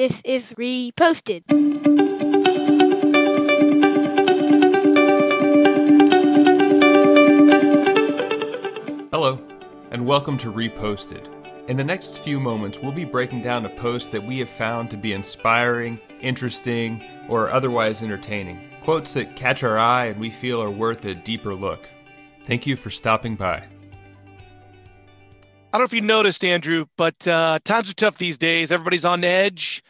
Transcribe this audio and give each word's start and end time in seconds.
This 0.00 0.22
is 0.24 0.54
reposted. 0.54 1.42
Hello, 9.12 9.38
and 9.90 10.06
welcome 10.06 10.38
to 10.38 10.50
Reposted. 10.50 11.28
In 11.68 11.76
the 11.76 11.84
next 11.84 12.20
few 12.20 12.40
moments, 12.40 12.78
we'll 12.78 12.92
be 12.92 13.04
breaking 13.04 13.42
down 13.42 13.66
a 13.66 13.76
post 13.76 14.10
that 14.12 14.24
we 14.24 14.38
have 14.38 14.48
found 14.48 14.88
to 14.88 14.96
be 14.96 15.12
inspiring, 15.12 16.00
interesting, 16.22 17.04
or 17.28 17.50
otherwise 17.50 18.02
entertaining. 18.02 18.70
Quotes 18.82 19.12
that 19.12 19.36
catch 19.36 19.62
our 19.62 19.76
eye 19.76 20.06
and 20.06 20.18
we 20.18 20.30
feel 20.30 20.62
are 20.62 20.70
worth 20.70 21.04
a 21.04 21.14
deeper 21.14 21.54
look. 21.54 21.86
Thank 22.46 22.66
you 22.66 22.74
for 22.74 22.88
stopping 22.88 23.36
by. 23.36 23.64
I 25.72 25.78
don't 25.78 25.82
know 25.82 25.84
if 25.84 25.92
you 25.92 26.00
noticed, 26.00 26.42
Andrew, 26.42 26.86
but 26.96 27.28
uh, 27.28 27.58
times 27.64 27.90
are 27.90 27.94
tough 27.94 28.18
these 28.18 28.38
days. 28.38 28.72
Everybody's 28.72 29.04
on 29.04 29.22
edge. 29.22 29.84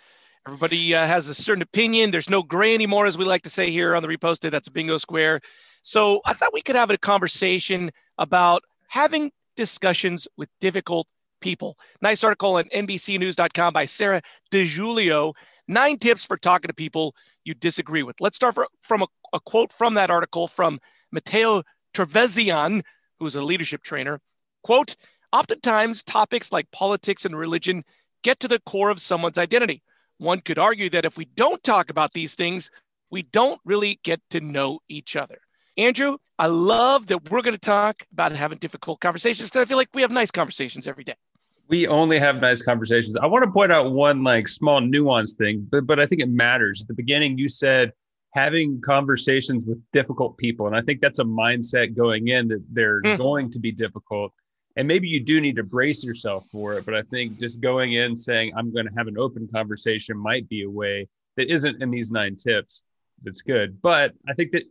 Everybody 0.47 0.95
uh, 0.95 1.07
has 1.07 1.29
a 1.29 1.35
certain 1.35 1.63
opinion. 1.63 2.11
There's 2.11 2.31
no 2.31 2.43
gray 2.43 2.75
anymore, 2.75 3.07
as 3.07 3.19
we 3.19 3.25
like 3.27 3.43
to 3.43 3.51
say 3.51 3.71
here 3.71 3.95
on 3.95 4.03
the 4.03 4.09
reposted. 4.09 4.51
That's 4.51 4.69
a 4.69 4.73
bingo 4.73 4.97
square. 4.97 5.41
So 5.83 6.21
I 6.25 6.33
thought 6.33 6.55
we 6.55 6.63
could 6.63 6.77
have 6.77 6.91
a 6.91 6.97
conversation 6.97 7.91
about 8.17 8.63
having 8.89 9.33
discussions 9.57 10.27
with 10.39 10.49
difficult 10.61 11.07
people. 11.41 11.77
Nice 12.01 12.25
article 12.25 12.55
on 12.55 12.65
NBCNews.com 12.65 13.73
by 13.75 13.85
Sarah 13.85 14.23
DiGiulio. 14.51 15.35
Nine 15.69 15.99
tips 15.99 16.25
for 16.25 16.39
talking 16.39 16.69
to 16.69 16.75
people 16.75 17.15
you 17.45 17.53
disagree 17.55 18.03
with. 18.03 18.17
Let's 18.19 18.37
start 18.37 18.57
from 18.83 19.03
a, 19.03 19.07
a 19.35 19.41
quote 19.41 19.73
from 19.73 19.95
that 19.95 20.11
article 20.11 20.49
from 20.49 20.81
Matteo 21.13 21.63
Trevisan, 21.93 22.83
who's 23.19 23.35
a 23.35 23.43
leadership 23.43 23.83
trainer. 23.83 24.21
Quote, 24.63 24.97
oftentimes 25.33 26.03
topics 26.03 26.51
like 26.51 26.71
politics 26.71 27.27
and 27.27 27.37
religion 27.37 27.85
get 28.23 28.41
to 28.41 28.49
the 28.49 28.61
core 28.61 28.91
of 28.91 29.01
someone's 29.01 29.39
identity. 29.39 29.83
One 30.21 30.41
could 30.41 30.59
argue 30.59 30.91
that 30.91 31.07
if 31.07 31.17
we 31.17 31.25
don't 31.25 31.63
talk 31.65 31.89
about 31.89 32.13
these 32.13 32.35
things, 32.35 32.71
we 33.11 33.23
don't 33.23 33.59
really 33.65 34.01
get 34.05 34.21
to 34.29 34.43
know 34.43 34.81
each 34.87 35.17
other. 35.17 35.39
Andrew, 35.79 36.19
I 36.39 36.47
love 36.47 37.07
that 37.07 37.31
we're 37.31 37.41
going 37.41 37.55
to 37.55 37.59
talk 37.59 38.03
about 38.13 38.33
having 38.33 38.59
difficult 38.59 39.01
conversations 39.01 39.49
because 39.49 39.63
I 39.63 39.65
feel 39.65 39.79
like 39.79 39.89
we 39.95 40.03
have 40.03 40.11
nice 40.11 40.31
conversations 40.31 40.87
every 40.87 41.05
day. 41.05 41.15
We 41.69 41.87
only 41.87 42.19
have 42.19 42.39
nice 42.39 42.61
conversations. 42.61 43.17
I 43.17 43.25
want 43.25 43.45
to 43.45 43.51
point 43.51 43.73
out 43.73 43.93
one 43.93 44.23
like 44.23 44.47
small 44.47 44.83
nuance 44.83 45.37
thing, 45.37 45.67
but 45.71 45.87
but 45.87 45.99
I 45.99 46.05
think 46.05 46.21
it 46.21 46.29
matters. 46.29 46.83
At 46.83 46.89
the 46.89 46.95
beginning, 46.95 47.39
you 47.39 47.49
said 47.49 47.91
having 48.35 48.79
conversations 48.83 49.65
with 49.65 49.83
difficult 49.91 50.37
people, 50.37 50.67
and 50.67 50.77
I 50.77 50.83
think 50.83 51.01
that's 51.01 51.19
a 51.19 51.25
mindset 51.25 51.97
going 51.97 52.29
in 52.29 52.49
that 52.49 52.63
they're 52.71 53.01
mm. 53.01 53.17
going 53.17 53.51
to 53.53 53.59
be 53.59 53.73
difficult, 53.73 54.33
and 54.77 54.87
maybe 54.87 55.09
you 55.09 55.21
do 55.21 55.41
need 55.41 55.57
to 55.57 55.63
brace 55.63 56.05
yourself 56.05 56.45
for 56.51 56.75
it. 56.75 56.85
But 56.85 56.95
I 56.95 57.03
think 57.03 57.39
just 57.39 57.61
going 57.61 57.95
in 57.95 58.17
saying 58.17 58.53
I'm 58.57 58.73
going 58.73 58.87
to 58.87 58.93
have 58.97 59.09
an 59.09 59.19
open 59.19 59.49
conversation 59.53 60.17
might 60.17 60.49
be 60.49 60.63
a 60.63 60.71
way 60.71 61.09
that 61.37 61.51
isn't 61.51 61.83
in 61.83 61.91
these 61.91 62.11
nine 62.11 62.37
tips. 62.37 62.83
That's 63.23 63.43
good, 63.43 63.83
but 63.83 64.15
I 64.27 64.33
think 64.33 64.53
that 64.53 64.65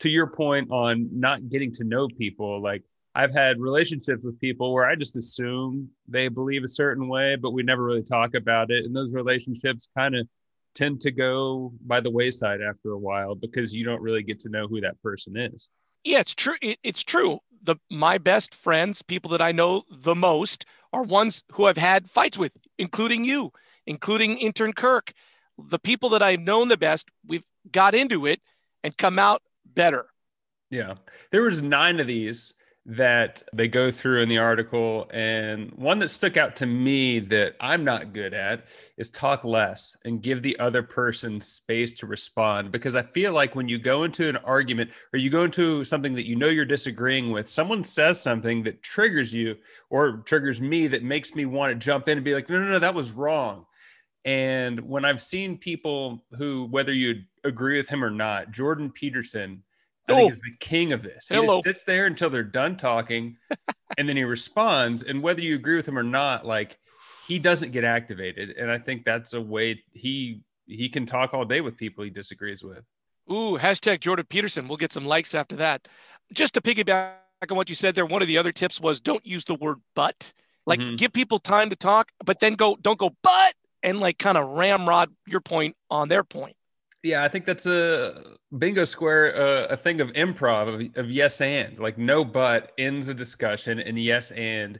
to 0.00 0.08
your 0.08 0.26
point 0.26 0.70
on 0.70 1.08
not 1.12 1.48
getting 1.50 1.70
to 1.72 1.84
know 1.84 2.08
people, 2.08 2.62
like 2.62 2.82
I've 3.14 3.34
had 3.34 3.60
relationships 3.60 4.22
with 4.22 4.40
people 4.40 4.72
where 4.72 4.88
I 4.88 4.94
just 4.94 5.16
assume 5.16 5.90
they 6.08 6.28
believe 6.28 6.64
a 6.64 6.68
certain 6.68 7.08
way, 7.08 7.36
but 7.36 7.52
we 7.52 7.62
never 7.62 7.84
really 7.84 8.02
talk 8.02 8.34
about 8.34 8.70
it. 8.70 8.84
And 8.84 8.94
those 8.94 9.12
relationships 9.12 9.88
kind 9.96 10.16
of 10.16 10.26
tend 10.74 11.00
to 11.02 11.10
go 11.10 11.72
by 11.86 12.00
the 12.00 12.10
wayside 12.10 12.60
after 12.60 12.92
a 12.92 12.98
while 12.98 13.34
because 13.34 13.74
you 13.74 13.84
don't 13.84 14.00
really 14.00 14.22
get 14.22 14.38
to 14.40 14.48
know 14.48 14.68
who 14.68 14.80
that 14.80 15.00
person 15.02 15.36
is. 15.36 15.68
Yeah, 16.04 16.20
it's 16.20 16.34
true. 16.34 16.56
It's 16.82 17.02
true. 17.02 17.40
The 17.62 17.76
my 17.90 18.18
best 18.18 18.54
friends, 18.54 19.02
people 19.02 19.30
that 19.32 19.42
I 19.42 19.52
know 19.52 19.84
the 19.90 20.14
most, 20.14 20.64
are 20.92 21.02
ones 21.02 21.44
who 21.52 21.66
I've 21.66 21.76
had 21.76 22.10
fights 22.10 22.38
with, 22.38 22.52
including 22.78 23.24
you, 23.24 23.52
including 23.86 24.38
intern 24.38 24.72
Kirk. 24.72 25.12
The 25.58 25.78
people 25.78 26.08
that 26.10 26.22
I've 26.22 26.40
known 26.40 26.68
the 26.68 26.76
best, 26.76 27.08
we've 27.26 27.44
got 27.70 27.94
into 27.94 28.26
it 28.26 28.40
and 28.82 28.96
come 28.96 29.18
out 29.18 29.42
better. 29.66 30.06
Yeah. 30.70 30.94
There 31.30 31.42
was 31.42 31.60
nine 31.60 32.00
of 32.00 32.06
these 32.06 32.54
that 32.86 33.42
they 33.52 33.68
go 33.68 33.90
through 33.90 34.22
in 34.22 34.28
the 34.28 34.38
article 34.38 35.08
and 35.12 35.70
one 35.72 35.98
that 35.98 36.10
stuck 36.10 36.38
out 36.38 36.56
to 36.56 36.66
me 36.66 37.18
that 37.18 37.54
I'm 37.60 37.84
not 37.84 38.14
good 38.14 38.32
at 38.32 38.66
is 38.96 39.10
talk 39.10 39.44
less 39.44 39.96
and 40.04 40.22
give 40.22 40.42
the 40.42 40.58
other 40.58 40.82
person 40.82 41.40
space 41.42 41.92
to 41.96 42.06
respond 42.06 42.72
because 42.72 42.96
I 42.96 43.02
feel 43.02 43.32
like 43.34 43.54
when 43.54 43.68
you 43.68 43.78
go 43.78 44.04
into 44.04 44.30
an 44.30 44.38
argument 44.38 44.92
or 45.12 45.18
you 45.18 45.28
go 45.28 45.44
into 45.44 45.84
something 45.84 46.14
that 46.14 46.26
you 46.26 46.36
know 46.36 46.48
you're 46.48 46.64
disagreeing 46.64 47.30
with 47.30 47.50
someone 47.50 47.84
says 47.84 48.20
something 48.20 48.62
that 48.62 48.82
triggers 48.82 49.34
you 49.34 49.56
or 49.90 50.18
triggers 50.24 50.60
me 50.60 50.86
that 50.86 51.02
makes 51.02 51.34
me 51.34 51.44
want 51.44 51.70
to 51.70 51.78
jump 51.78 52.08
in 52.08 52.16
and 52.16 52.24
be 52.24 52.34
like 52.34 52.48
no 52.48 52.62
no 52.62 52.70
no 52.70 52.78
that 52.78 52.94
was 52.94 53.12
wrong. 53.12 53.66
And 54.24 54.80
when 54.80 55.04
I've 55.04 55.22
seen 55.22 55.56
people 55.56 56.22
who, 56.32 56.66
whether 56.66 56.92
you 56.92 57.22
agree 57.44 57.76
with 57.78 57.88
him 57.88 58.04
or 58.04 58.10
not, 58.10 58.50
Jordan 58.50 58.90
Peterson, 58.90 59.62
I 60.10 60.20
think 60.20 60.32
is 60.32 60.40
the 60.40 60.56
king 60.60 60.92
of 60.92 61.02
this. 61.02 61.28
He 61.28 61.34
Hello. 61.34 61.56
just 61.56 61.64
sits 61.64 61.84
there 61.84 62.06
until 62.06 62.30
they're 62.30 62.42
done 62.42 62.76
talking, 62.76 63.36
and 63.98 64.08
then 64.08 64.16
he 64.16 64.24
responds. 64.24 65.02
And 65.02 65.22
whether 65.22 65.40
you 65.40 65.54
agree 65.54 65.76
with 65.76 65.88
him 65.88 65.98
or 65.98 66.02
not, 66.02 66.46
like 66.46 66.78
he 67.26 67.38
doesn't 67.38 67.72
get 67.72 67.84
activated. 67.84 68.50
And 68.50 68.70
I 68.70 68.78
think 68.78 69.04
that's 69.04 69.34
a 69.34 69.40
way 69.40 69.82
he 69.92 70.40
he 70.66 70.88
can 70.88 71.06
talk 71.06 71.34
all 71.34 71.44
day 71.44 71.60
with 71.60 71.76
people 71.76 72.04
he 72.04 72.10
disagrees 72.10 72.62
with. 72.62 72.84
Ooh, 73.30 73.58
hashtag 73.58 74.00
Jordan 74.00 74.26
Peterson. 74.28 74.66
We'll 74.66 74.76
get 74.76 74.92
some 74.92 75.04
likes 75.04 75.34
after 75.34 75.56
that. 75.56 75.86
Just 76.32 76.54
to 76.54 76.60
piggyback 76.60 77.14
on 77.48 77.56
what 77.56 77.68
you 77.68 77.74
said 77.74 77.94
there, 77.94 78.06
one 78.06 78.22
of 78.22 78.28
the 78.28 78.38
other 78.38 78.52
tips 78.52 78.80
was 78.80 79.00
don't 79.00 79.24
use 79.24 79.44
the 79.44 79.54
word 79.54 79.78
but. 79.94 80.32
Like 80.66 80.80
mm-hmm. 80.80 80.96
give 80.96 81.12
people 81.12 81.38
time 81.38 81.70
to 81.70 81.76
talk, 81.76 82.10
but 82.24 82.40
then 82.40 82.54
go 82.54 82.76
don't 82.80 82.98
go 82.98 83.10
but 83.22 83.54
and 83.82 84.00
like 84.00 84.18
kind 84.18 84.36
of 84.36 84.48
ramrod 84.48 85.10
your 85.26 85.40
point 85.40 85.76
on 85.90 86.08
their 86.08 86.24
point. 86.24 86.56
Yeah, 87.02 87.24
I 87.24 87.28
think 87.28 87.46
that's 87.46 87.66
a 87.66 88.22
bingo 88.58 88.84
square, 88.84 89.34
uh, 89.34 89.66
a 89.70 89.76
thing 89.76 90.00
of 90.00 90.12
improv 90.12 90.68
of, 90.68 90.98
of, 90.98 91.10
yes 91.10 91.40
and 91.40 91.78
like 91.78 91.96
no 91.96 92.24
but 92.24 92.72
ends 92.76 93.08
a 93.08 93.14
discussion 93.14 93.80
and 93.80 93.98
yes 93.98 94.32
and 94.32 94.78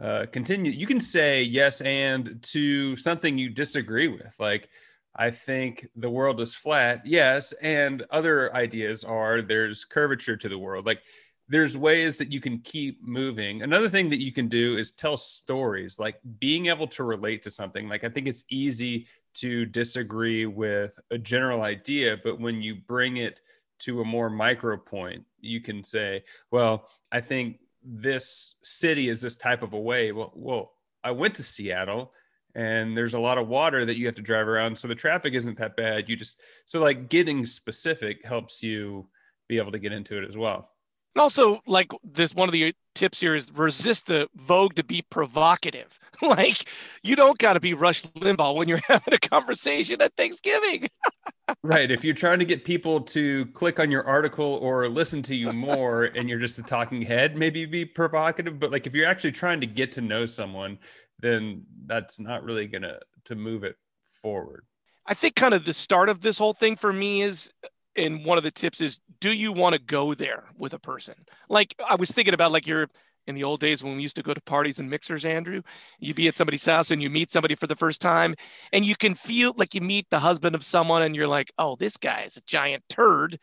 uh, 0.00 0.26
continue. 0.32 0.72
You 0.72 0.86
can 0.86 1.00
say 1.00 1.42
yes 1.42 1.80
and 1.82 2.42
to 2.42 2.96
something 2.96 3.38
you 3.38 3.50
disagree 3.50 4.08
with. 4.08 4.34
Like 4.40 4.68
I 5.14 5.30
think 5.30 5.86
the 5.94 6.10
world 6.10 6.40
is 6.40 6.56
flat. 6.56 7.02
Yes, 7.04 7.52
and 7.62 8.04
other 8.10 8.52
ideas 8.54 9.04
are 9.04 9.40
there's 9.42 9.84
curvature 9.84 10.36
to 10.38 10.48
the 10.48 10.58
world. 10.58 10.86
Like 10.86 11.02
there's 11.48 11.76
ways 11.76 12.16
that 12.18 12.32
you 12.32 12.40
can 12.40 12.60
keep 12.60 13.02
moving. 13.02 13.62
Another 13.62 13.88
thing 13.88 14.08
that 14.10 14.22
you 14.22 14.32
can 14.32 14.48
do 14.48 14.76
is 14.76 14.92
tell 14.92 15.16
stories, 15.16 15.98
like 15.98 16.20
being 16.38 16.66
able 16.66 16.86
to 16.88 17.04
relate 17.04 17.42
to 17.42 17.50
something. 17.50 17.88
Like 17.88 18.04
I 18.04 18.08
think 18.08 18.26
it's 18.28 18.44
easy 18.50 19.06
to 19.34 19.64
disagree 19.66 20.46
with 20.46 20.98
a 21.10 21.18
general 21.18 21.62
idea, 21.62 22.18
but 22.22 22.40
when 22.40 22.62
you 22.62 22.74
bring 22.74 23.18
it 23.18 23.40
to 23.80 24.00
a 24.00 24.04
more 24.04 24.28
micro 24.28 24.76
point, 24.76 25.24
you 25.40 25.60
can 25.60 25.82
say, 25.82 26.22
well, 26.50 26.88
I 27.10 27.20
think 27.20 27.60
this 27.82 28.56
city 28.62 29.08
is 29.08 29.20
this 29.22 29.36
type 29.36 29.62
of 29.62 29.72
a 29.72 29.80
way. 29.80 30.12
Well, 30.12 30.32
well, 30.34 30.72
I 31.02 31.12
went 31.12 31.34
to 31.36 31.42
Seattle 31.42 32.12
and 32.54 32.96
there's 32.96 33.14
a 33.14 33.18
lot 33.18 33.38
of 33.38 33.48
water 33.48 33.84
that 33.84 33.96
you 33.96 34.06
have 34.06 34.16
to 34.16 34.22
drive 34.22 34.48
around. 34.48 34.76
So 34.76 34.88
the 34.88 34.94
traffic 34.94 35.34
isn't 35.34 35.58
that 35.58 35.76
bad. 35.76 36.08
You 36.08 36.16
just, 36.16 36.40
so 36.66 36.80
like 36.80 37.08
getting 37.08 37.46
specific 37.46 38.24
helps 38.24 38.62
you 38.62 39.08
be 39.48 39.58
able 39.58 39.72
to 39.72 39.78
get 39.78 39.92
into 39.92 40.18
it 40.18 40.28
as 40.28 40.36
well. 40.36 40.70
And 41.14 41.22
also, 41.22 41.60
like 41.66 41.90
this, 42.04 42.34
one 42.34 42.48
of 42.48 42.52
the 42.52 42.72
tips 42.94 43.20
here 43.20 43.34
is 43.34 43.50
resist 43.52 44.06
the 44.06 44.28
vogue 44.36 44.74
to 44.76 44.84
be 44.84 45.02
provocative. 45.02 45.98
like, 46.22 46.64
you 47.02 47.16
don't 47.16 47.38
got 47.38 47.54
to 47.54 47.60
be 47.60 47.74
Rush 47.74 48.02
Limbaugh 48.02 48.54
when 48.54 48.68
you're 48.68 48.80
having 48.88 49.14
a 49.14 49.18
conversation 49.18 50.00
at 50.00 50.14
Thanksgiving. 50.16 50.86
right. 51.64 51.90
If 51.90 52.04
you're 52.04 52.14
trying 52.14 52.38
to 52.38 52.44
get 52.44 52.64
people 52.64 53.00
to 53.00 53.46
click 53.46 53.80
on 53.80 53.90
your 53.90 54.06
article 54.06 54.54
or 54.62 54.88
listen 54.88 55.20
to 55.22 55.34
you 55.34 55.52
more 55.52 56.04
and 56.04 56.28
you're 56.28 56.38
just 56.38 56.58
a 56.60 56.62
talking 56.62 57.02
head, 57.02 57.36
maybe 57.36 57.64
be 57.66 57.84
provocative. 57.84 58.60
But 58.60 58.70
like, 58.70 58.86
if 58.86 58.94
you're 58.94 59.08
actually 59.08 59.32
trying 59.32 59.60
to 59.62 59.66
get 59.66 59.90
to 59.92 60.00
know 60.00 60.26
someone, 60.26 60.78
then 61.18 61.64
that's 61.86 62.20
not 62.20 62.44
really 62.44 62.66
going 62.66 62.82
to 62.82 63.00
to 63.24 63.34
move 63.34 63.64
it 63.64 63.76
forward. 64.22 64.64
I 65.06 65.14
think 65.14 65.34
kind 65.34 65.54
of 65.54 65.64
the 65.64 65.74
start 65.74 66.08
of 66.08 66.20
this 66.20 66.38
whole 66.38 66.52
thing 66.52 66.76
for 66.76 66.92
me 66.92 67.22
is 67.22 67.50
and 67.96 68.24
one 68.24 68.38
of 68.38 68.44
the 68.44 68.50
tips 68.50 68.80
is 68.80 69.00
do 69.20 69.32
you 69.32 69.52
want 69.52 69.74
to 69.74 69.80
go 69.80 70.14
there 70.14 70.44
with 70.56 70.74
a 70.74 70.78
person? 70.78 71.14
Like 71.48 71.74
i 71.88 71.94
was 71.94 72.10
thinking 72.10 72.34
about 72.34 72.52
like 72.52 72.66
you're 72.66 72.88
in 73.26 73.34
the 73.34 73.44
old 73.44 73.60
days 73.60 73.84
when 73.84 73.96
we 73.96 74.02
used 74.02 74.16
to 74.16 74.22
go 74.22 74.34
to 74.34 74.40
parties 74.40 74.78
and 74.78 74.88
mixers 74.88 75.24
andrew 75.24 75.60
you 75.98 76.14
be 76.14 76.26
at 76.26 76.34
somebody's 76.34 76.64
house 76.64 76.90
and 76.90 77.02
you 77.02 77.10
meet 77.10 77.30
somebody 77.30 77.54
for 77.54 77.66
the 77.66 77.76
first 77.76 78.00
time 78.00 78.34
and 78.72 78.84
you 78.84 78.96
can 78.96 79.14
feel 79.14 79.52
like 79.56 79.74
you 79.74 79.80
meet 79.80 80.06
the 80.10 80.18
husband 80.18 80.54
of 80.54 80.64
someone 80.64 81.02
and 81.02 81.14
you're 81.14 81.28
like 81.28 81.50
oh 81.58 81.76
this 81.76 81.96
guy 81.96 82.22
is 82.22 82.36
a 82.36 82.42
giant 82.42 82.82
turd. 82.88 83.38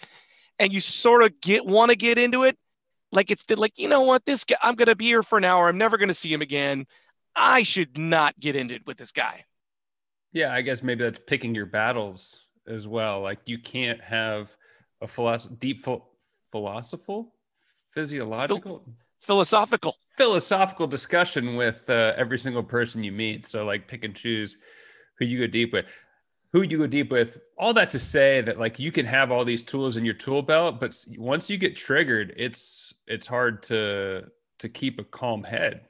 And 0.59 0.73
you 0.73 0.81
sort 0.81 1.21
of 1.21 1.39
get 1.39 1.67
want 1.67 1.91
to 1.91 1.95
get 1.95 2.17
into 2.17 2.43
it. 2.43 2.57
Like 3.11 3.29
it's 3.29 3.43
the, 3.43 3.55
like 3.55 3.77
you 3.77 3.87
know 3.87 4.01
what? 4.01 4.25
This 4.25 4.43
guy 4.43 4.55
i'm 4.63 4.73
going 4.73 4.87
to 4.87 4.95
be 4.95 5.05
here 5.05 5.21
for 5.21 5.37
an 5.37 5.43
hour. 5.43 5.69
I'm 5.69 5.77
never 5.77 5.97
going 5.97 6.07
to 6.07 6.15
see 6.15 6.33
him 6.33 6.41
again. 6.41 6.87
I 7.35 7.61
should 7.61 7.95
not 7.95 8.39
get 8.39 8.55
into 8.55 8.73
it 8.73 8.87
with 8.87 8.97
this 8.97 9.11
guy. 9.11 9.45
Yeah 10.33 10.51
i 10.53 10.61
guess 10.61 10.83
maybe 10.83 11.03
that's 11.03 11.19
picking 11.19 11.55
your 11.55 11.65
battles 11.65 12.46
as 12.67 12.87
well. 12.87 13.21
Like 13.21 13.39
you 13.45 13.57
can't 13.59 14.01
have 14.01 14.55
a 15.01 15.07
philosoph- 15.07 15.59
deep 15.59 15.83
ph- 15.83 16.01
philosophical, 16.51 17.33
physiological, 17.93 18.83
philosophical, 19.21 19.95
philosophical 20.17 20.87
discussion 20.87 21.55
with 21.55 21.89
uh, 21.89 22.13
every 22.17 22.37
single 22.37 22.63
person 22.63 23.03
you 23.03 23.11
meet. 23.11 23.45
So 23.45 23.63
like 23.65 23.87
pick 23.87 24.03
and 24.03 24.15
choose 24.15 24.57
who 25.19 25.25
you 25.25 25.39
go 25.39 25.47
deep 25.47 25.73
with. 25.73 25.85
who 26.53 26.61
you 26.61 26.77
go 26.77 26.87
deep 26.87 27.11
with. 27.11 27.37
All 27.57 27.73
that 27.73 27.89
to 27.91 27.99
say 27.99 28.41
that 28.41 28.57
like 28.59 28.79
you 28.79 28.91
can 28.91 29.05
have 29.05 29.31
all 29.31 29.43
these 29.45 29.63
tools 29.63 29.97
in 29.97 30.05
your 30.05 30.13
tool 30.13 30.41
belt, 30.41 30.79
but 30.79 30.95
once 31.17 31.49
you 31.49 31.57
get 31.57 31.75
triggered, 31.75 32.33
it's 32.37 32.93
it's 33.07 33.27
hard 33.27 33.61
to 33.63 34.25
to 34.59 34.69
keep 34.69 34.99
a 34.99 35.03
calm 35.03 35.43
head, 35.43 35.81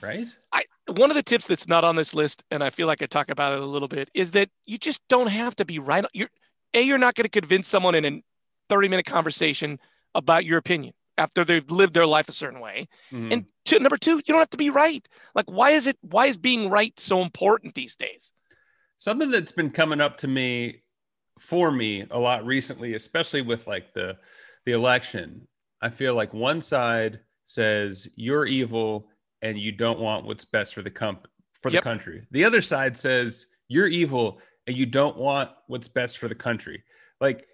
right? 0.00 0.28
I 0.52 0.64
one 0.86 1.10
of 1.10 1.16
the 1.16 1.22
tips 1.22 1.46
that's 1.46 1.68
not 1.68 1.84
on 1.84 1.96
this 1.96 2.14
list, 2.14 2.44
and 2.50 2.62
I 2.62 2.70
feel 2.70 2.86
like 2.86 3.02
I 3.02 3.06
talk 3.06 3.30
about 3.30 3.54
it 3.54 3.60
a 3.60 3.66
little 3.66 3.88
bit, 3.88 4.10
is 4.14 4.32
that 4.32 4.50
you 4.66 4.78
just 4.78 5.00
don't 5.08 5.28
have 5.28 5.56
to 5.56 5.64
be 5.64 5.78
right. 5.78 6.04
You're 6.12 6.28
a 6.74 6.82
you're 6.82 6.98
not 6.98 7.14
going 7.14 7.24
to 7.24 7.40
convince 7.40 7.68
someone 7.68 7.94
in 7.94 8.04
a 8.04 8.22
30 8.68 8.88
minute 8.88 9.06
conversation 9.06 9.78
about 10.14 10.44
your 10.44 10.58
opinion 10.58 10.94
after 11.16 11.44
they've 11.44 11.70
lived 11.70 11.94
their 11.94 12.06
life 12.06 12.28
a 12.28 12.32
certain 12.32 12.60
way. 12.60 12.88
Mm-hmm. 13.12 13.32
And 13.32 13.46
two, 13.64 13.78
number 13.78 13.96
two, 13.96 14.16
you 14.16 14.22
don't 14.28 14.38
have 14.38 14.50
to 14.50 14.56
be 14.56 14.70
right. 14.70 15.06
Like, 15.34 15.46
why 15.46 15.70
is 15.70 15.86
it? 15.86 15.96
Why 16.02 16.26
is 16.26 16.36
being 16.36 16.68
right 16.68 16.98
so 16.98 17.22
important 17.22 17.74
these 17.74 17.96
days? 17.96 18.32
Something 18.98 19.30
that's 19.30 19.52
been 19.52 19.70
coming 19.70 20.00
up 20.00 20.18
to 20.18 20.28
me 20.28 20.82
for 21.38 21.70
me 21.70 22.04
a 22.10 22.18
lot 22.18 22.44
recently, 22.44 22.94
especially 22.94 23.42
with 23.42 23.66
like 23.66 23.92
the 23.94 24.16
the 24.66 24.72
election. 24.72 25.46
I 25.80 25.90
feel 25.90 26.14
like 26.14 26.32
one 26.32 26.60
side 26.60 27.20
says 27.44 28.08
you're 28.16 28.46
evil 28.46 29.08
and 29.44 29.58
you 29.58 29.70
don't 29.70 30.00
want 30.00 30.24
what's 30.24 30.44
best 30.44 30.74
for 30.74 30.82
the 30.82 30.90
comp- 30.90 31.28
for 31.52 31.70
the 31.70 31.74
yep. 31.74 31.84
country. 31.84 32.26
The 32.32 32.44
other 32.44 32.62
side 32.62 32.96
says 32.96 33.46
you're 33.68 33.86
evil 33.86 34.40
and 34.66 34.76
you 34.76 34.86
don't 34.86 35.16
want 35.16 35.50
what's 35.66 35.86
best 35.86 36.18
for 36.18 36.26
the 36.28 36.34
country. 36.34 36.82
Like 37.20 37.46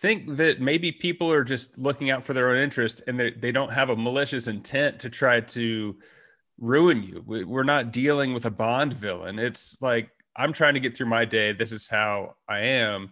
think 0.00 0.36
that 0.36 0.60
maybe 0.60 0.92
people 0.92 1.30
are 1.30 1.44
just 1.44 1.76
looking 1.78 2.10
out 2.10 2.24
for 2.24 2.32
their 2.32 2.50
own 2.50 2.56
interest 2.56 3.02
and 3.06 3.18
they, 3.18 3.32
they 3.32 3.52
don't 3.52 3.72
have 3.72 3.90
a 3.90 3.96
malicious 3.96 4.46
intent 4.46 5.00
to 5.00 5.10
try 5.10 5.40
to 5.40 5.96
ruin 6.58 7.02
you. 7.02 7.22
We, 7.26 7.44
we're 7.44 7.64
not 7.64 7.92
dealing 7.92 8.32
with 8.32 8.46
a 8.46 8.50
Bond 8.50 8.94
villain. 8.94 9.38
It's 9.38 9.82
like, 9.82 10.10
I'm 10.34 10.52
trying 10.52 10.74
to 10.74 10.80
get 10.80 10.96
through 10.96 11.06
my 11.06 11.24
day. 11.24 11.52
This 11.52 11.72
is 11.72 11.88
how 11.88 12.36
I 12.48 12.60
am. 12.60 13.10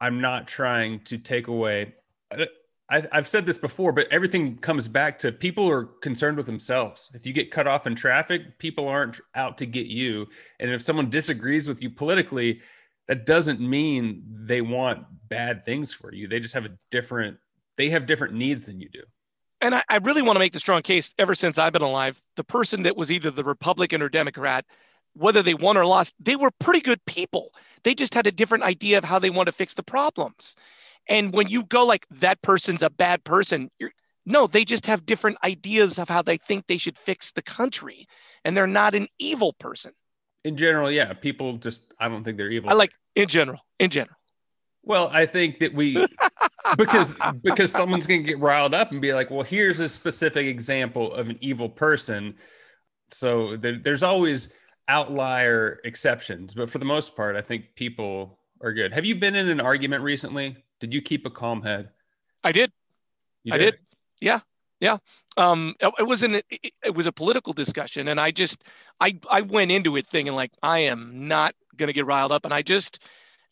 I'm 0.00 0.20
not 0.20 0.46
trying 0.46 1.00
to 1.04 1.16
take 1.16 1.46
away. 1.46 1.94
I, 2.90 3.02
have 3.12 3.28
said 3.28 3.44
this 3.44 3.58
before, 3.58 3.92
but 3.92 4.10
everything 4.10 4.56
comes 4.56 4.88
back 4.88 5.18
to 5.20 5.30
people 5.30 5.68
are 5.68 5.84
concerned 5.84 6.36
with 6.38 6.46
themselves. 6.46 7.10
If 7.12 7.26
you 7.26 7.32
get 7.34 7.50
cut 7.50 7.66
off 7.66 7.86
in 7.86 7.94
traffic, 7.94 8.58
people 8.58 8.88
aren't 8.88 9.20
out 9.34 9.58
to 9.58 9.66
get 9.66 9.86
you. 9.86 10.26
And 10.58 10.70
if 10.70 10.80
someone 10.80 11.10
disagrees 11.10 11.68
with 11.68 11.82
you 11.82 11.90
politically, 11.90 12.62
that 13.06 13.26
doesn't 13.26 13.60
mean 13.60 14.22
they 14.26 14.62
want 14.62 15.04
bad 15.28 15.64
things 15.64 15.92
for 15.92 16.12
you. 16.12 16.28
They 16.28 16.40
just 16.40 16.54
have 16.54 16.64
a 16.64 16.78
different, 16.90 17.36
they 17.76 17.90
have 17.90 18.06
different 18.06 18.34
needs 18.34 18.64
than 18.64 18.80
you 18.80 18.88
do. 18.88 19.02
And 19.60 19.74
I, 19.74 19.82
I 19.88 19.96
really 19.96 20.22
want 20.22 20.36
to 20.36 20.40
make 20.40 20.52
the 20.52 20.60
strong 20.60 20.82
case 20.82 21.12
ever 21.18 21.34
since 21.34 21.58
I've 21.58 21.72
been 21.72 21.82
alive, 21.82 22.22
the 22.36 22.44
person 22.44 22.82
that 22.82 22.96
was 22.96 23.10
either 23.12 23.30
the 23.30 23.44
Republican 23.44 24.02
or 24.02 24.08
Democrat, 24.08 24.64
whether 25.14 25.42
they 25.42 25.54
won 25.54 25.76
or 25.76 25.84
lost, 25.84 26.14
they 26.20 26.36
were 26.36 26.50
pretty 26.58 26.80
good 26.80 27.04
people. 27.06 27.52
They 27.82 27.94
just 27.94 28.14
had 28.14 28.26
a 28.26 28.32
different 28.32 28.64
idea 28.64 28.98
of 28.98 29.04
how 29.04 29.18
they 29.18 29.30
want 29.30 29.46
to 29.46 29.52
fix 29.52 29.74
the 29.74 29.82
problems. 29.82 30.54
And 31.08 31.32
when 31.32 31.48
you 31.48 31.64
go 31.64 31.86
like 31.86 32.06
that 32.10 32.42
person's 32.42 32.82
a 32.82 32.90
bad 32.90 33.24
person, 33.24 33.70
you're 33.78 33.92
no, 34.26 34.46
they 34.46 34.64
just 34.66 34.84
have 34.84 35.06
different 35.06 35.38
ideas 35.42 35.98
of 35.98 36.10
how 36.10 36.20
they 36.20 36.36
think 36.36 36.66
they 36.66 36.76
should 36.76 36.98
fix 36.98 37.32
the 37.32 37.40
country. 37.40 38.06
And 38.44 38.54
they're 38.54 38.66
not 38.66 38.94
an 38.94 39.08
evil 39.18 39.54
person 39.54 39.92
in 40.44 40.56
general, 40.56 40.90
yeah, 40.90 41.12
people 41.12 41.54
just 41.54 41.94
I 41.98 42.08
don't 42.08 42.24
think 42.24 42.38
they're 42.38 42.50
evil. 42.50 42.70
I 42.70 42.74
like 42.74 42.92
in 43.14 43.28
general, 43.28 43.60
in 43.78 43.90
general. 43.90 44.16
Well, 44.82 45.10
I 45.12 45.26
think 45.26 45.58
that 45.58 45.74
we 45.74 46.06
because 46.76 47.18
because 47.42 47.72
someone's 47.72 48.06
going 48.06 48.22
to 48.22 48.28
get 48.28 48.38
riled 48.38 48.74
up 48.74 48.92
and 48.92 49.00
be 49.00 49.12
like, 49.12 49.30
"Well, 49.30 49.42
here's 49.42 49.80
a 49.80 49.88
specific 49.88 50.46
example 50.46 51.12
of 51.14 51.28
an 51.28 51.38
evil 51.40 51.68
person." 51.68 52.36
So 53.10 53.56
there, 53.56 53.78
there's 53.78 54.02
always 54.02 54.52
outlier 54.88 55.80
exceptions, 55.84 56.54
but 56.54 56.70
for 56.70 56.78
the 56.78 56.84
most 56.84 57.14
part, 57.14 57.36
I 57.36 57.40
think 57.40 57.74
people 57.74 58.38
are 58.62 58.72
good. 58.72 58.92
Have 58.92 59.04
you 59.04 59.16
been 59.16 59.34
in 59.34 59.48
an 59.48 59.60
argument 59.60 60.02
recently? 60.02 60.56
Did 60.80 60.94
you 60.94 61.02
keep 61.02 61.26
a 61.26 61.30
calm 61.30 61.62
head? 61.62 61.90
I 62.44 62.52
did. 62.52 62.72
did? 63.44 63.54
I 63.54 63.58
did. 63.58 63.78
Yeah. 64.20 64.40
Yeah, 64.80 64.98
um, 65.36 65.74
it, 65.80 65.92
it 65.98 66.02
was 66.04 66.22
an 66.22 66.36
it, 66.36 66.72
it, 66.84 66.94
was 66.94 67.06
a 67.06 67.12
political 67.12 67.52
discussion, 67.52 68.06
and 68.06 68.20
I 68.20 68.30
just 68.30 68.62
I 69.00 69.18
I 69.28 69.40
went 69.40 69.72
into 69.72 69.96
it 69.96 70.06
thinking 70.06 70.34
like 70.34 70.52
I 70.62 70.80
am 70.80 71.26
not 71.26 71.54
going 71.76 71.88
to 71.88 71.92
get 71.92 72.06
riled 72.06 72.30
up, 72.30 72.44
and 72.44 72.54
I 72.54 72.62
just 72.62 73.02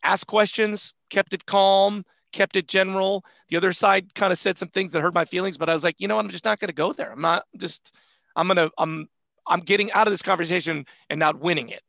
asked 0.05 0.28
questions, 0.28 0.94
kept 1.11 1.34
it 1.34 1.44
calm, 1.44 2.05
kept 2.32 2.55
it 2.55 2.69
general. 2.69 3.25
The 3.49 3.56
other 3.56 3.72
side 3.72 4.14
kind 4.14 4.32
of 4.32 4.38
said 4.38 4.56
some 4.56 4.69
things 4.69 4.93
that 4.93 5.02
hurt 5.02 5.14
my 5.14 5.25
feelings, 5.25 5.58
but 5.58 5.69
I 5.69 5.75
was 5.75 5.82
like, 5.82 6.00
you 6.00 6.06
know, 6.06 6.19
I'm 6.19 6.29
just 6.29 6.44
not 6.44 6.61
going 6.61 6.69
to 6.69 6.75
go 6.75 6.93
there. 6.93 7.11
I'm 7.11 7.20
not 7.20 7.44
just 7.56 7.96
I'm 8.37 8.46
gonna 8.46 8.70
I'm 8.79 9.08
I'm 9.49 9.61
getting 9.61 9.90
out 9.93 10.06
of 10.06 10.12
this 10.12 10.22
conversation 10.22 10.87
and 11.11 11.19
not 11.19 11.40
winning 11.40 11.70
it. 11.70 11.82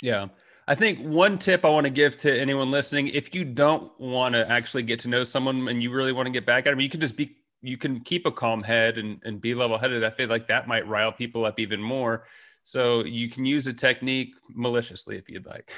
Yeah. 0.00 0.28
I 0.68 0.74
think 0.74 0.98
one 1.00 1.38
tip 1.38 1.64
I 1.64 1.68
want 1.68 1.84
to 1.84 1.90
give 1.90 2.16
to 2.18 2.40
anyone 2.40 2.70
listening, 2.70 3.08
if 3.08 3.34
you 3.34 3.44
don't 3.44 3.92
want 4.00 4.34
to 4.34 4.50
actually 4.50 4.82
get 4.82 5.00
to 5.00 5.08
know 5.08 5.22
someone 5.22 5.68
and 5.68 5.82
you 5.82 5.92
really 5.92 6.12
want 6.12 6.26
to 6.26 6.32
get 6.32 6.44
back 6.44 6.66
at 6.66 6.70
them, 6.70 6.80
you 6.80 6.88
can 6.88 7.00
just 7.00 7.16
be 7.16 7.36
you 7.62 7.76
can 7.76 8.00
keep 8.00 8.26
a 8.26 8.30
calm 8.30 8.62
head 8.62 8.98
and, 8.98 9.20
and 9.24 9.40
be 9.40 9.54
level 9.54 9.78
headed, 9.78 10.04
I 10.04 10.10
feel 10.10 10.28
like 10.28 10.46
that 10.48 10.68
might 10.68 10.86
rile 10.86 11.12
people 11.12 11.44
up 11.44 11.58
even 11.58 11.80
more. 11.80 12.24
So 12.62 13.04
you 13.04 13.28
can 13.28 13.44
use 13.44 13.66
a 13.66 13.72
technique 13.72 14.34
maliciously 14.48 15.16
if 15.16 15.28
you'd 15.28 15.46
like. 15.46 15.72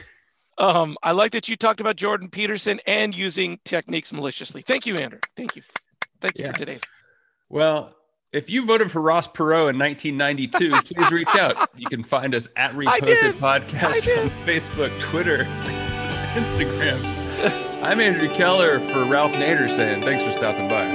Um, 0.58 0.96
I 1.02 1.12
like 1.12 1.32
that 1.32 1.48
you 1.48 1.56
talked 1.56 1.80
about 1.80 1.96
Jordan 1.96 2.28
Peterson 2.28 2.80
and 2.86 3.14
using 3.14 3.58
techniques 3.64 4.12
maliciously. 4.12 4.62
Thank 4.62 4.86
you, 4.86 4.96
Andrew. 4.96 5.20
Thank 5.36 5.54
you. 5.54 5.62
Thank 6.20 6.38
you 6.38 6.46
yeah. 6.46 6.50
for 6.50 6.56
today's. 6.56 6.82
Well, 7.48 7.94
if 8.32 8.50
you 8.50 8.64
voted 8.66 8.90
for 8.90 9.00
Ross 9.00 9.26
Perot 9.28 9.70
in 9.70 9.78
1992, 9.78 10.72
please 10.94 11.10
reach 11.10 11.34
out. 11.34 11.70
You 11.76 11.86
can 11.86 12.04
find 12.04 12.34
us 12.34 12.48
at 12.56 12.72
Reposted 12.72 13.32
Podcast 13.34 14.22
on 14.22 14.30
Facebook, 14.46 14.98
Twitter, 15.00 15.44
Instagram. 16.34 17.02
I'm 17.82 18.00
Andrew 18.00 18.28
Keller 18.34 18.80
for 18.80 19.04
Ralph 19.04 19.32
Nader 19.32 19.70
saying 19.70 20.02
thanks 20.02 20.24
for 20.24 20.32
stopping 20.32 20.68
by. 20.68 20.87